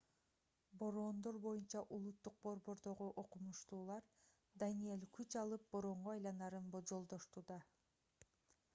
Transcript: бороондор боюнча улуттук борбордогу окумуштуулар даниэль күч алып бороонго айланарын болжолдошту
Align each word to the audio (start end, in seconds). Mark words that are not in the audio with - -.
бороондор 0.83 1.35
боюнча 1.43 1.83
улуттук 1.97 2.39
борбордогу 2.47 3.11
окумуштуулар 3.25 4.09
даниэль 4.65 5.07
күч 5.19 5.37
алып 5.45 5.71
бороонго 5.77 6.13
айланарын 6.19 6.73
болжолдошту 6.77 7.49